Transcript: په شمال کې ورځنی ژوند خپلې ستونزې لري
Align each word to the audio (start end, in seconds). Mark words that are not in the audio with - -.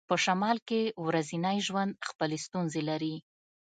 په 0.09 0.15
شمال 0.25 0.57
کې 0.67 0.81
ورځنی 1.07 1.57
ژوند 1.67 1.91
خپلې 2.09 2.37
ستونزې 2.45 2.81
لري 2.89 3.15